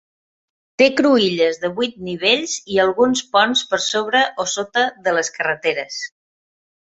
[0.81, 6.01] Té cruïlles de vuit nivells i alguns ponts per sobre o sota de les carreteres.